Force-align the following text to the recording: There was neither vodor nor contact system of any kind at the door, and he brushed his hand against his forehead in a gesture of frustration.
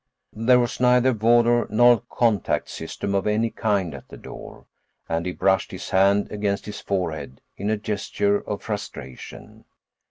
There 0.33 0.59
was 0.59 0.79
neither 0.79 1.11
vodor 1.11 1.67
nor 1.69 2.01
contact 2.09 2.69
system 2.69 3.13
of 3.13 3.27
any 3.27 3.51
kind 3.51 3.93
at 3.93 4.07
the 4.09 4.17
door, 4.17 4.65
and 5.07 5.27
he 5.27 5.31
brushed 5.31 5.69
his 5.69 5.91
hand 5.91 6.31
against 6.31 6.65
his 6.65 6.79
forehead 6.81 7.39
in 7.55 7.69
a 7.69 7.77
gesture 7.77 8.37
of 8.49 8.63
frustration. 8.63 9.63